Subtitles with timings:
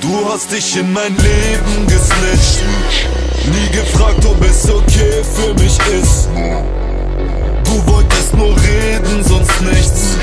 [0.00, 2.64] Du hast dich in mein Leben gesnitcht.
[3.46, 6.28] Nie gefragt, ob es okay für mich ist.
[7.64, 10.16] Du wolltest nur reden, sonst nichts.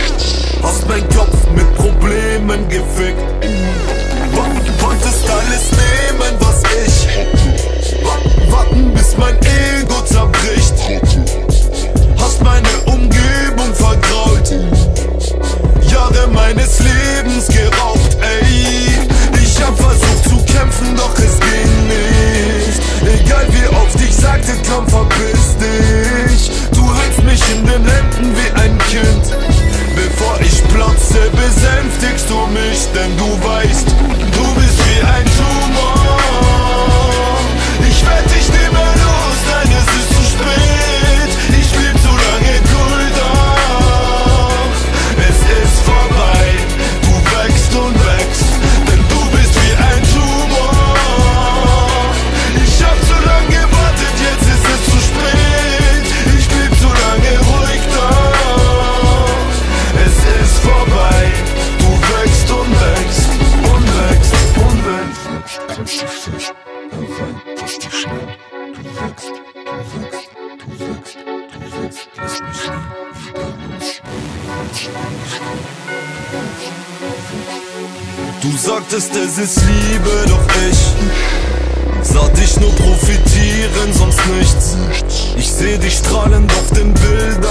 [0.64, 3.61] Hast mein Kopf mit Problemen gefickt.
[24.42, 26.52] Sagte, komm, verpiss dich.
[26.72, 29.36] Du hältst mich in den Händen wie ein Kind.
[29.96, 31.81] Bevor ich platze, besänftigst
[78.42, 80.78] Du sagtest, es ist Liebe, doch ich
[82.04, 84.78] sah dich nur profitieren, sonst nichts.
[85.38, 87.51] Ich seh dich strahlend auf den Bildern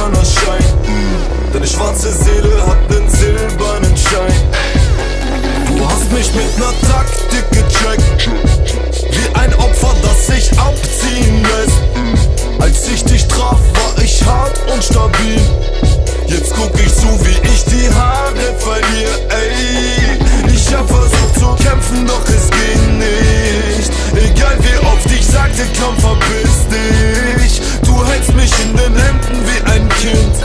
[28.81, 30.37] den Händen wie ein Kind.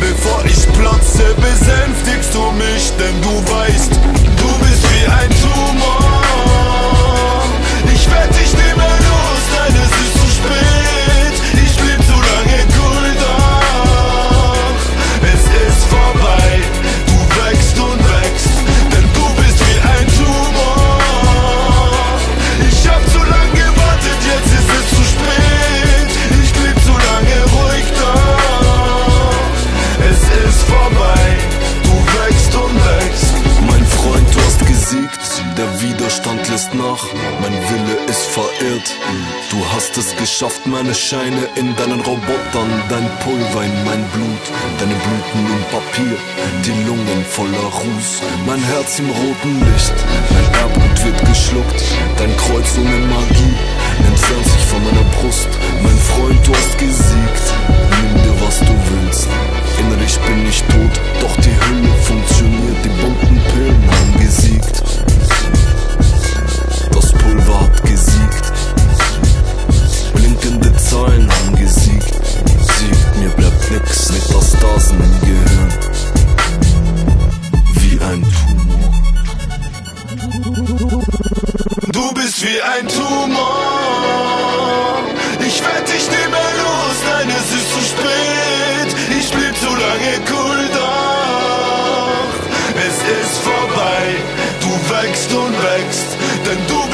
[0.00, 4.23] Bevor ich platze, besänftigst du mich, denn du weißt,
[36.14, 37.04] der Widerstand lässt nach.
[37.40, 38.94] Mein Wille ist verirrt.
[39.50, 44.44] Du hast es geschafft, meine Scheine in deinen Robotern, dein Pulver in mein Blut,
[44.78, 46.16] deine Blüten im Papier,
[46.64, 49.94] die Lungen voller Ruß, mein Herz im roten Licht,
[50.30, 51.84] mein Erbgut wird geschluckt,
[52.18, 53.54] dein Kreuz ohne Magie
[54.06, 55.48] entfernt sich von meiner Brust.
[55.82, 59.28] Mein Freund, du hast gesiegt, nimm dir was du willst.
[59.78, 62.53] Innerlich bin ich tot, doch die Hülle funktioniert,
[82.34, 83.38] bist wie ein Tumor.
[85.46, 88.90] Ich werd dich nicht mehr los, nein, es ist zu spät.
[89.18, 92.34] Ich blieb zu lange cool doch.
[92.76, 94.16] Es ist vorbei,
[94.60, 96.84] du wächst und wächst, denn du